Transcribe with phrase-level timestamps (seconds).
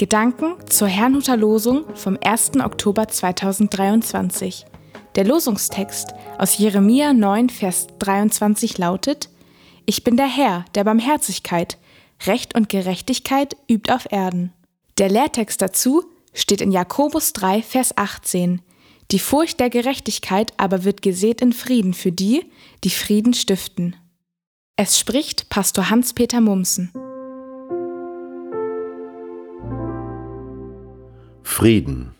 [0.00, 2.52] Gedanken zur Herrnhuter Losung vom 1.
[2.64, 4.64] Oktober 2023.
[5.14, 9.28] Der Losungstext aus Jeremia 9, Vers 23 lautet:
[9.84, 11.76] Ich bin der Herr, der Barmherzigkeit,
[12.24, 14.54] Recht und Gerechtigkeit übt auf Erden.
[14.96, 18.62] Der Lehrtext dazu steht in Jakobus 3, Vers 18.
[19.10, 22.50] Die Furcht der Gerechtigkeit aber wird gesät in Frieden für die,
[22.84, 23.96] die Frieden stiften.
[24.76, 26.90] Es spricht Pastor Hans-Peter Mumsen.
[31.50, 32.12] Frieden.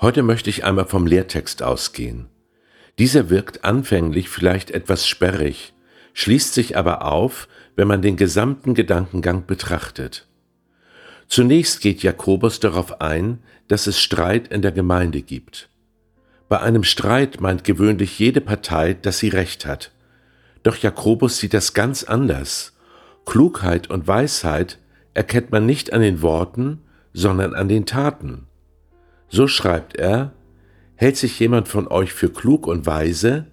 [0.00, 2.26] Heute möchte ich einmal vom Lehrtext ausgehen.
[2.98, 5.72] Dieser wirkt anfänglich vielleicht etwas sperrig,
[6.12, 10.26] schließt sich aber auf, wenn man den gesamten Gedankengang betrachtet.
[11.28, 13.38] Zunächst geht Jakobus darauf ein,
[13.68, 15.70] dass es Streit in der Gemeinde gibt.
[16.48, 19.92] Bei einem Streit meint gewöhnlich jede Partei, dass sie recht hat.
[20.64, 22.76] Doch Jakobus sieht das ganz anders.
[23.24, 24.80] Klugheit und Weisheit
[25.14, 28.46] erkennt man nicht an den Worten, sondern an den Taten.
[29.28, 30.32] So schreibt er,
[30.94, 33.46] hält sich jemand von euch für klug und weise,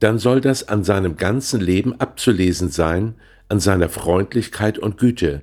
[0.00, 3.14] dann soll das an seinem ganzen Leben abzulesen sein,
[3.48, 5.42] an seiner Freundlichkeit und Güte.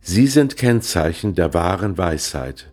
[0.00, 2.72] Sie sind Kennzeichen der wahren Weisheit.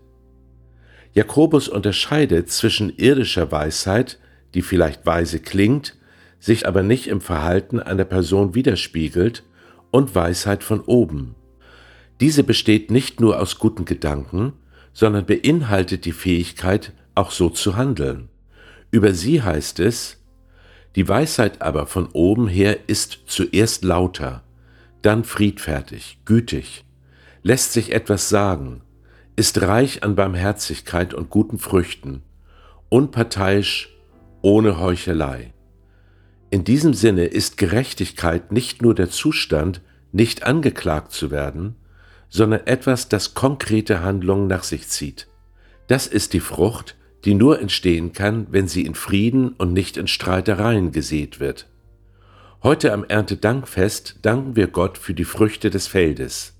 [1.13, 4.19] Jakobus unterscheidet zwischen irdischer Weisheit,
[4.53, 5.97] die vielleicht weise klingt,
[6.39, 9.43] sich aber nicht im Verhalten einer Person widerspiegelt,
[9.91, 11.35] und Weisheit von oben,
[12.21, 14.53] diese besteht nicht nur aus guten Gedanken,
[14.93, 18.29] sondern beinhaltet die Fähigkeit, auch so zu handeln.
[18.91, 20.17] Über sie heißt es,
[20.95, 24.43] die Weisheit aber von oben her ist zuerst lauter,
[25.01, 26.85] dann friedfertig, gütig,
[27.43, 28.81] lässt sich etwas sagen,
[29.35, 32.23] ist reich an Barmherzigkeit und guten Früchten,
[32.87, 33.89] unparteiisch,
[34.41, 35.53] ohne Heuchelei.
[36.49, 39.81] In diesem Sinne ist Gerechtigkeit nicht nur der Zustand,
[40.13, 41.75] nicht angeklagt zu werden,
[42.29, 45.27] sondern etwas, das konkrete Handlungen nach sich zieht.
[45.87, 50.07] Das ist die Frucht, die nur entstehen kann, wenn sie in Frieden und nicht in
[50.07, 51.67] Streitereien gesät wird.
[52.63, 56.53] Heute am Erntedankfest danken wir Gott für die Früchte des Feldes.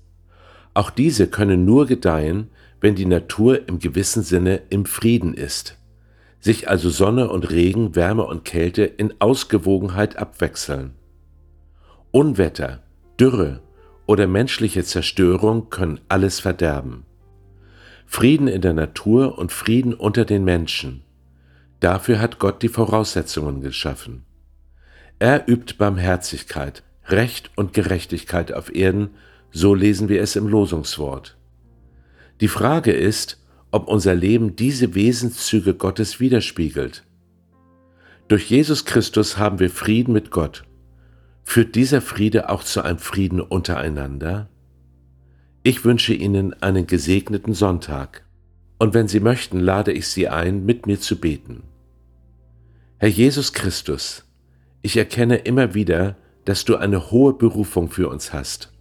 [0.74, 2.50] Auch diese können nur gedeihen,
[2.80, 5.78] wenn die Natur im gewissen Sinne im Frieden ist,
[6.38, 10.92] sich also Sonne und Regen, Wärme und Kälte in Ausgewogenheit abwechseln.
[12.12, 12.82] Unwetter,
[13.18, 13.60] Dürre,
[14.06, 17.04] oder menschliche Zerstörung können alles verderben.
[18.06, 21.02] Frieden in der Natur und Frieden unter den Menschen.
[21.80, 24.24] Dafür hat Gott die Voraussetzungen geschaffen.
[25.18, 29.10] Er übt Barmherzigkeit, Recht und Gerechtigkeit auf Erden,
[29.50, 31.36] so lesen wir es im Losungswort.
[32.40, 37.04] Die Frage ist, ob unser Leben diese Wesenszüge Gottes widerspiegelt.
[38.28, 40.64] Durch Jesus Christus haben wir Frieden mit Gott
[41.48, 44.50] Führt dieser Friede auch zu einem Frieden untereinander?
[45.62, 48.26] Ich wünsche Ihnen einen gesegneten Sonntag
[48.78, 51.62] und wenn Sie möchten, lade ich Sie ein, mit mir zu beten.
[52.98, 54.24] Herr Jesus Christus,
[54.82, 58.72] ich erkenne immer wieder, dass du eine hohe Berufung für uns hast.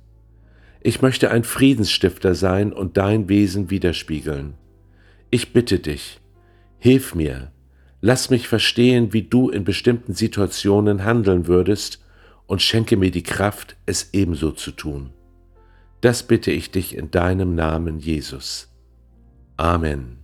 [0.81, 4.56] Ich möchte ein Friedensstifter sein und dein Wesen widerspiegeln.
[5.30, 6.20] Ich bitte dich,
[6.80, 7.52] hilf mir,
[8.02, 12.02] lass mich verstehen, wie du in bestimmten Situationen handeln würdest
[12.47, 15.11] und schenke mir die Kraft, es ebenso zu tun.
[16.01, 18.69] Das bitte ich dich in deinem Namen, Jesus.
[19.57, 20.19] Amen.